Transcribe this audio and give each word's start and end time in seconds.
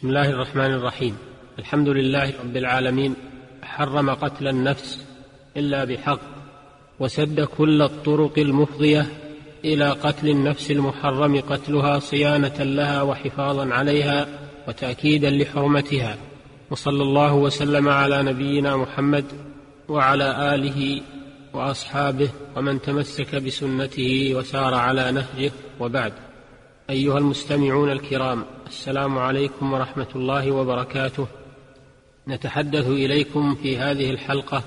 بسم 0.00 0.08
الله 0.08 0.30
الرحمن 0.30 0.72
الرحيم. 0.74 1.16
الحمد 1.58 1.88
لله 1.88 2.32
رب 2.40 2.56
العالمين. 2.56 3.14
حرم 3.62 4.10
قتل 4.10 4.48
النفس 4.48 5.06
إلا 5.56 5.84
بحق 5.84 6.20
وسد 7.00 7.40
كل 7.40 7.82
الطرق 7.82 8.38
المفضية 8.38 9.06
إلى 9.64 9.90
قتل 9.90 10.28
النفس 10.28 10.70
المحرم 10.70 11.40
قتلها 11.40 11.98
صيانة 11.98 12.62
لها 12.62 13.02
وحفاظا 13.02 13.74
عليها 13.74 14.26
وتاكيدا 14.68 15.30
لحرمتها. 15.30 16.16
وصلى 16.70 17.02
الله 17.02 17.34
وسلم 17.34 17.88
على 17.88 18.22
نبينا 18.22 18.76
محمد 18.76 19.24
وعلى 19.88 20.54
آله 20.54 21.00
وأصحابه 21.52 22.30
ومن 22.56 22.80
تمسك 22.80 23.34
بسنته 23.34 24.34
وسار 24.34 24.74
على 24.74 25.12
نهجه 25.12 25.52
وبعد. 25.80 26.12
أيها 26.90 27.18
المستمعون 27.18 27.90
الكرام 27.92 28.44
السلام 28.66 29.18
عليكم 29.18 29.72
ورحمة 29.72 30.06
الله 30.16 30.50
وبركاته. 30.50 31.26
نتحدث 32.28 32.86
إليكم 32.86 33.54
في 33.54 33.78
هذه 33.78 34.10
الحلقة 34.10 34.62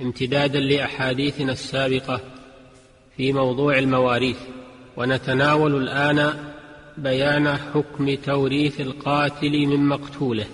امتدادا 0.00 0.60
لأحاديثنا 0.60 1.52
السابقة 1.52 2.20
في 3.16 3.32
موضوع 3.32 3.78
المواريث 3.78 4.36
ونتناول 4.96 5.76
الآن 5.76 6.34
بيان 6.98 7.56
حكم 7.56 8.14
توريث 8.14 8.80
القاتل 8.80 9.66
من 9.66 9.88
مقتوله. 9.88 10.46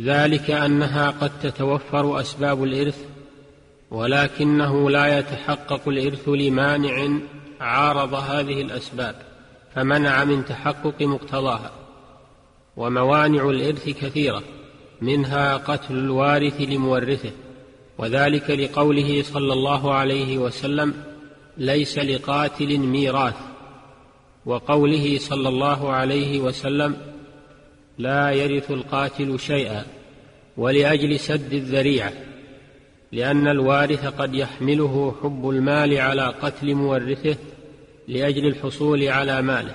ذلك 0.00 0.50
أنها 0.50 1.10
قد 1.10 1.30
تتوفر 1.42 2.20
أسباب 2.20 2.64
الإرث 2.64 3.04
ولكنه 3.90 4.90
لا 4.90 5.18
يتحقق 5.18 5.88
الإرث 5.88 6.28
لمانع 6.28 7.08
عارض 7.60 8.14
هذه 8.14 8.62
الأسباب. 8.62 9.31
فمنع 9.74 10.24
من 10.24 10.44
تحقق 10.44 11.02
مقتضاها 11.02 11.72
وموانع 12.76 13.50
الإرث 13.50 13.88
كثيرة 13.88 14.42
منها 15.02 15.56
قتل 15.56 15.94
الوارث 15.94 16.60
لمورثه 16.60 17.30
وذلك 17.98 18.50
لقوله 18.50 19.22
صلى 19.22 19.52
الله 19.52 19.94
عليه 19.94 20.38
وسلم 20.38 20.94
ليس 21.56 21.98
لقاتل 21.98 22.78
ميراث 22.78 23.36
وقوله 24.46 25.18
صلى 25.18 25.48
الله 25.48 25.90
عليه 25.90 26.40
وسلم 26.40 26.96
لا 27.98 28.30
يرث 28.30 28.70
القاتل 28.70 29.38
شيئا 29.38 29.84
ولأجل 30.56 31.20
سد 31.20 31.52
الذريعة 31.52 32.12
لأن 33.12 33.48
الوارث 33.48 34.06
قد 34.06 34.34
يحمله 34.34 35.14
حب 35.22 35.50
المال 35.50 35.98
على 35.98 36.26
قتل 36.26 36.74
مورثه 36.74 37.36
لأجل 38.08 38.46
الحصول 38.46 39.08
على 39.08 39.42
ماله 39.42 39.74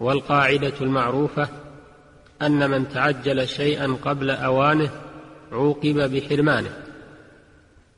والقاعدة 0.00 0.72
المعروفة 0.80 1.48
أن 2.42 2.70
من 2.70 2.88
تعجل 2.88 3.48
شيئا 3.48 3.96
قبل 4.04 4.30
أوانه 4.30 4.90
عوقب 5.52 6.14
بحرمانه 6.14 6.70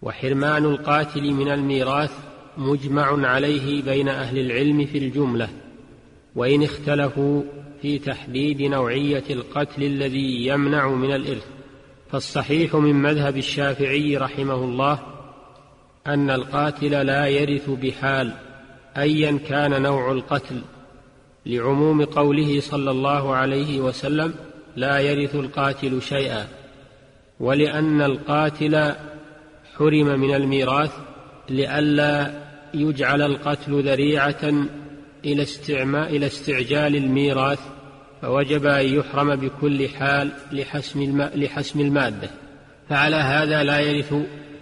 وحرمان 0.02 0.64
القاتل 0.64 1.30
من 1.30 1.50
الميراث 1.50 2.12
مجمع 2.56 3.28
عليه 3.28 3.82
بين 3.82 4.08
أهل 4.08 4.38
العلم 4.38 4.86
في 4.86 4.98
الجملة 4.98 5.48
وإن 6.36 6.62
اختلفوا 6.62 7.42
في 7.82 7.98
تحديد 7.98 8.62
نوعية 8.62 9.24
القتل 9.30 9.82
الذي 9.82 10.46
يمنع 10.46 10.88
من 10.88 11.12
الإرث. 11.12 11.46
فالصحيح 12.10 12.74
من 12.74 12.94
مذهب 12.94 13.36
الشافعي 13.36 14.16
رحمه 14.16 14.54
الله 14.54 14.98
أن 16.06 16.30
القاتل 16.30 17.06
لا 17.06 17.26
يرث 17.26 17.70
بحال 17.70 18.32
أيا 18.96 19.38
كان 19.48 19.82
نوع 19.82 20.12
القتل 20.12 20.60
لعموم 21.46 22.04
قوله 22.04 22.60
صلى 22.60 22.90
الله 22.90 23.34
عليه 23.34 23.80
وسلم 23.80 24.34
لا 24.76 24.98
يرث 24.98 25.34
القاتل 25.34 26.02
شيئا 26.02 26.46
ولأن 27.40 28.02
القاتل 28.02 28.92
حرم 29.76 30.20
من 30.20 30.34
الميراث 30.34 30.92
لئلا 31.48 32.32
يجعل 32.74 33.22
القتل 33.22 33.82
ذريعة 33.82 34.52
إلى 35.24 35.46
إلى 35.84 36.26
استعجال 36.26 36.96
الميراث 36.96 37.60
فوجب 38.22 38.66
أن 38.66 38.86
يحرم 38.86 39.36
بكل 39.36 39.88
حال 39.88 40.30
لحسم, 40.52 41.22
لحسم 41.34 41.80
المادة. 41.80 42.30
فعلى 42.88 43.16
هذا 43.16 43.62
لا 43.62 43.80
يرث 43.80 44.14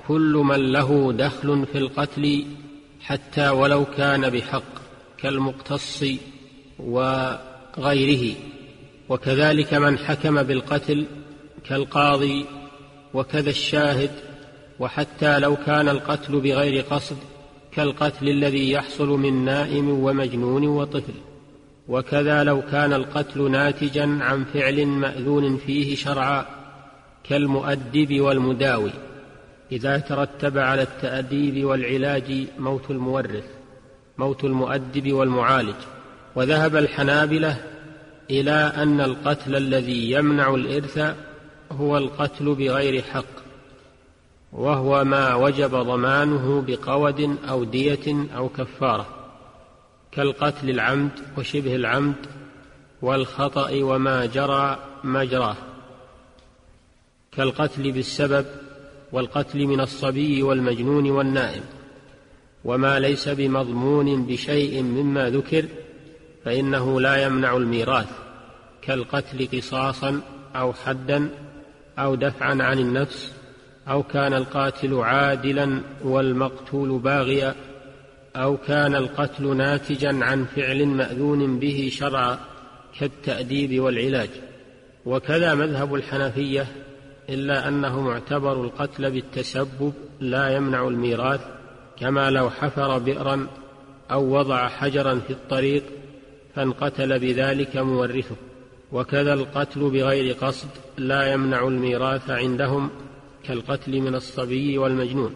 كل 0.09 0.43
من 0.44 0.72
له 0.72 1.12
دخل 1.12 1.67
في 1.72 1.78
القتل 1.78 2.44
حتى 3.00 3.48
ولو 3.48 3.84
كان 3.84 4.31
بحق 4.31 4.62
كالمقتص 5.19 6.04
وغيره. 6.78 8.34
وكذلك 9.09 9.75
من 9.75 9.98
حكم 9.98 10.42
بالقتل 10.42 11.06
كالقاضي 11.64 12.44
وكذا 13.14 13.50
الشاهد. 13.50 14.10
وحتى 14.81 15.38
لو 15.38 15.56
كان 15.56 15.88
القتل 15.88 16.41
بغير 16.41 16.84
قصد 16.91 17.16
كالقتل 17.72 18.28
الذي 18.28 18.70
يحصل 18.70 19.08
من 19.08 19.44
نائم 19.44 19.91
ومجنون 19.91 20.66
وطفل. 20.66 21.14
وكذا 21.88 22.44
لو 22.44 22.62
كان 22.62 22.92
القتل 22.92 23.50
ناتجا 23.50 24.19
عن 24.20 24.44
فعل 24.44 24.87
مأذون 24.87 25.56
فيه 25.56 25.97
شرعا 25.97 26.47
كالمؤدب 27.25 28.20
والمداوي. 28.20 28.91
إذا 29.73 29.99
ترتب 29.99 30.59
على 30.59 30.83
التأديب 30.83 31.65
والعلاج 31.65 32.47
موت 32.59 32.91
المورث 32.91 33.45
موت 34.19 34.45
المؤدب 34.45 35.12
والمعالج. 35.12 35.77
وذهب 36.37 36.77
الحنابلة 36.77 37.56
إلى 38.31 38.73
أن 38.77 39.01
القتل 39.01 39.56
الذي 39.56 40.11
يمنع 40.11 40.55
الإرث 40.55 41.15
هو 41.73 41.99
القتل 41.99 42.55
بغير 42.55 43.03
حق 43.03 43.25
وهو 44.53 45.05
ما 45.05 45.34
وجب 45.34 45.71
ضمانه 45.71 46.65
بقود 46.67 47.39
أو 47.49 47.65
دية 47.65 48.29
أو 48.37 48.49
كفارة 48.49 49.06
كالقتل 50.12 50.71
العمد 50.71 51.11
وشبه 51.39 51.77
العمد 51.77 52.27
والخطأ 53.03 53.71
وما 53.75 54.27
جرى 54.27 54.79
مجراه 55.05 55.56
كالقتل 57.33 57.93
بالسبب 57.93 58.47
والقتل 59.12 59.66
من 59.66 59.80
الصبي 59.80 60.42
والمجنون 60.42 61.10
والنائم. 61.10 61.62
وما 62.64 62.98
ليس 62.98 63.28
بمضمون 63.28 64.26
بشيء 64.26 64.82
مما 64.82 65.30
ذكر 65.30 65.64
فإنه 66.44 67.00
لا 67.00 67.16
يمنع 67.16 67.56
الميراث 67.56 68.08
كالقتل 68.82 69.48
قصاصا 69.58 70.20
أو 70.56 70.72
حدا 70.72 71.28
أو 71.98 72.14
دفعا 72.14 72.62
عن 72.62 72.78
النفس 72.78 73.32
أو 73.88 74.02
كان 74.02 74.34
القاتل 74.34 74.94
عادلا 74.94 75.80
والمقتول 76.04 76.98
باغيا 76.98 77.54
أو 78.36 78.56
كان 78.56 78.94
القتل 78.94 79.56
ناتجا 79.56 80.25
عن 80.25 80.44
فعل 80.44 80.86
مأذون 80.86 81.58
به 81.58 81.88
شرعا 81.92 82.38
كالتأديب 83.00 83.80
والعلاج. 83.80 84.30
وكذا 85.06 85.54
مذهب 85.54 85.94
الحنفية 85.94 86.66
إلا 87.28 87.69
أنه 87.69 88.00
معتبر 88.00 88.65
القتل 88.65 89.11
بالتسبب 89.11 89.93
لا 90.21 90.56
يمنع 90.56 90.89
الميراث 90.89 91.41
كما 92.00 92.31
لو 92.31 92.50
حفر 92.50 92.99
بئرا 92.99 93.47
أو 94.11 94.39
وضع 94.39 94.69
حجرا 94.69 95.21
في 95.27 95.31
الطريق 95.31 95.83
فانقتل 96.55 97.19
بذلك 97.19 97.77
مورثه. 97.77 98.37
وكذا 98.93 99.34
القتل 99.34 99.81
بغير 99.81 100.34
قصد 100.34 100.69
لا 100.99 101.33
يمنع 101.33 101.69
الميراث 101.69 102.31
عندهم 102.31 102.91
كالقتل 103.44 104.00
من 104.00 104.15
الصبي 104.15 104.78
والمجنون. 104.78 105.34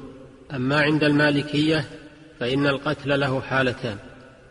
أما 0.54 0.81
عند 0.81 1.04
المالكية 1.04 1.84
فإن 2.41 2.66
القتل 2.66 3.20
له 3.20 3.41
حالتان. 3.41 3.97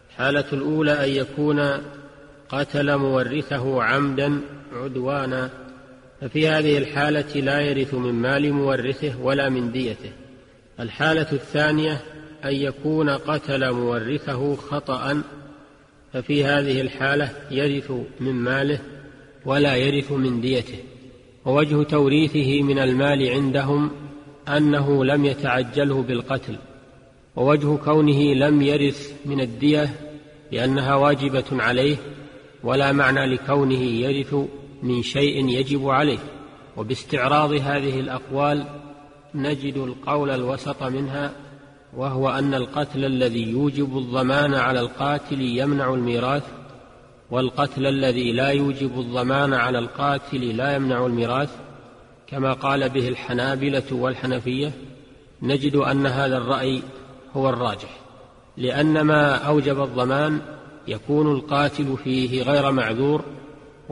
الحاله 0.09 0.45
الأولى 0.53 1.05
أن 1.05 1.09
يكون 1.09 1.61
قتل 2.49 2.97
مورثه 2.97 3.83
عمدا 3.83 4.41
عدوانا 4.73 5.49
ففي 6.21 6.47
هذه 6.47 6.77
الحالة 6.77 7.41
لا 7.41 7.61
يرث 7.61 7.93
من 7.93 8.13
مال 8.13 8.53
مورثه 8.53 9.21
ولا 9.21 9.49
من 9.49 9.71
ديته. 9.71 10.11
الحالة 10.79 11.31
الثانية 11.31 12.01
أن 12.45 12.55
يكون 12.55 13.09
قتل 13.09 13.71
مورثه 13.71 14.55
خطأ 14.55 15.21
ففي 16.13 16.45
هذه 16.45 16.81
الحالة 16.81 17.29
يرث 17.51 17.91
من 18.19 18.31
ماله 18.31 18.79
ولا 19.45 19.75
يرث 19.75 20.11
من 20.11 20.41
ديته. 20.41 20.77
ووجه 21.45 21.83
توريثه 21.83 22.61
من 22.61 22.79
المال 22.79 23.29
عندهم 23.29 23.91
أنه 24.47 25.05
لم 25.05 25.25
يتعجله 25.25 26.01
بالقتل. 26.01 26.55
ووجه 27.35 27.75
كونه 27.75 28.33
لم 28.33 28.61
يرث 28.61 29.13
من 29.25 29.41
الدية 29.41 29.89
لأنها 30.51 30.95
واجبة 30.95 31.43
عليه 31.51 31.95
ولا 32.63 32.91
معنى 32.91 33.25
لكونه 33.25 33.81
يرث 33.81 34.35
من 34.83 35.03
شيء 35.03 35.49
يجب 35.49 35.89
عليه 35.89 36.19
وباستعراض 36.77 37.51
هذه 37.51 37.99
الأقوال 37.99 38.65
نجد 39.35 39.77
القول 39.77 40.29
الوسط 40.29 40.83
منها 40.83 41.31
وهو 41.97 42.29
أن 42.29 42.53
القتل 42.53 43.05
الذي 43.05 43.51
يوجب 43.51 43.97
الضمان 43.97 44.53
على 44.53 44.79
القاتل 44.79 45.41
يمنع 45.41 45.93
الميراث 45.93 46.43
والقتل 47.31 47.87
الذي 47.87 48.31
لا 48.31 48.49
يوجب 48.49 48.99
الضمان 48.99 49.53
على 49.53 49.79
القاتل 49.79 50.57
لا 50.57 50.75
يمنع 50.75 51.05
الميراث 51.05 51.49
كما 52.27 52.53
قال 52.53 52.89
به 52.89 53.07
الحنابلة 53.07 53.83
والحنفية 53.91 54.71
نجد 55.41 55.75
أن 55.75 56.05
هذا 56.05 56.37
الرأي 56.37 56.81
هو 57.35 57.49
الراجح 57.49 57.99
لأن 58.57 59.01
ما 59.01 59.35
أوجب 59.35 59.83
الضمان 59.83 60.41
يكون 60.87 61.31
القاتل 61.31 61.97
فيه 62.03 62.43
غير 62.43 62.71
معذور 62.71 63.23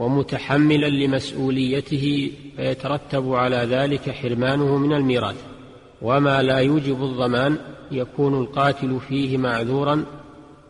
ومتحملا 0.00 0.86
لمسؤوليته 0.86 2.32
فيترتب 2.56 3.32
على 3.32 3.56
ذلك 3.56 4.10
حرمانه 4.10 4.76
من 4.76 4.92
الميراث 4.92 5.36
وما 6.02 6.42
لا 6.42 6.58
يوجب 6.58 7.02
الضمان 7.02 7.58
يكون 7.90 8.42
القاتل 8.42 9.00
فيه 9.08 9.36
معذورا 9.38 10.04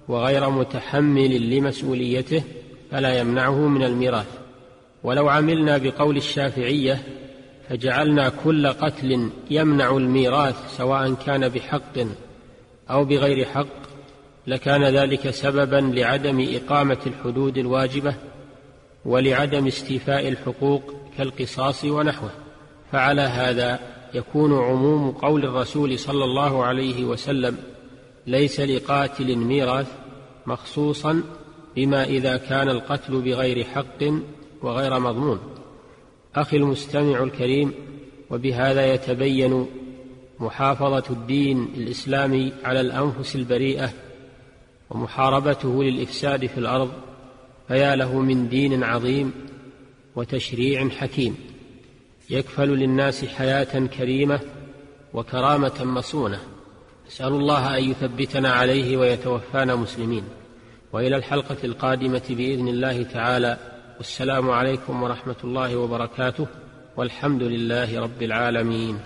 وغير 0.08 0.50
متحمل 0.50 1.50
لمسؤوليته 1.50 2.42
فلا 2.90 3.18
يمنعه 3.18 3.68
من 3.68 3.82
الميراث. 3.82 4.38
ولو 5.02 5.28
عملنا 5.28 5.78
بقول 5.78 6.16
الشافعية 6.16 7.02
فجعلنا 7.68 8.28
كل 8.44 8.66
قتل 8.66 9.30
يمنع 9.50 9.96
الميراث 9.96 10.76
سواء 10.76 11.14
كان 11.14 11.48
بحق 11.48 11.98
أو 12.90 13.04
بغير 13.04 13.44
حق 13.44 13.80
لكان 14.46 14.84
ذلك 14.84 15.30
سببا 15.30 15.76
لعدم 15.76 16.48
إقامة 16.54 16.98
الحدود 17.06 17.58
الواجبة 17.58 18.14
ولعدم 19.04 19.66
استيفاء 19.66 20.28
الحقوق 20.28 20.94
كالقصاص 21.18 21.84
ونحوه. 21.84 22.30
فعلى 22.92 23.22
هذا 23.22 23.78
يكون 24.14 24.58
عموم 24.58 25.10
قول 25.10 25.44
الرسول 25.44 25.98
صلى 25.98 26.24
الله 26.24 26.64
عليه 26.64 27.04
وسلم 27.04 27.56
ليس 28.26 28.60
لقاتل 28.60 29.36
ميراث 29.36 29.92
مخصوصا 30.46 31.22
بما 31.76 32.04
إذا 32.04 32.36
كان 32.36 32.68
القتل 32.68 33.20
بغير 33.20 33.64
حق 33.64 34.04
وغير 34.62 34.98
مضمون. 34.98 35.40
أخي 36.34 36.56
المستمع 36.56 37.22
الكريم 37.22 37.72
وبهذا 38.30 38.94
يتبين 38.94 39.66
محافظة 40.40 41.04
الدين 41.10 41.68
الإسلامي 41.76 42.52
على 42.64 42.80
الأنفس 42.80 43.36
البريئة 43.36 43.90
ومحاربته 44.90 45.84
للإفساد 45.84 46.46
في 46.46 46.58
الأرض 46.58 46.90
فيا 47.70 47.96
له 47.96 48.20
من 48.20 48.48
دين 48.48 48.84
عظيم 48.84 49.32
وتشريع 50.16 50.88
حكيم. 50.88 51.36
يكفل 52.30 52.68
للناس 52.68 53.24
حياة 53.24 53.86
كريمة 53.86 54.40
وكرامة 55.14 55.84
مصونة. 55.84 56.40
نسال 57.06 57.28
الله 57.28 57.78
أن 57.78 57.84
يثبتنا 57.84 58.52
عليه 58.52 58.96
ويتوفانا 58.96 59.76
مسلمين. 59.76 60.24
وإلى 60.92 61.16
الحلقة 61.16 61.56
القادمة 61.64 62.22
بإذن 62.30 62.68
الله 62.68 63.02
تعالى. 63.02 63.56
والسلام 63.96 64.50
عليكم 64.50 65.02
ورحمة 65.02 65.36
الله 65.44 65.76
وبركاته. 65.76 66.46
والحمد 66.96 67.42
لله 67.42 68.00
رب 68.00 68.22
العالمين. 68.22 68.98